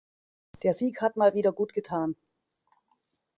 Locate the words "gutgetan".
1.51-2.15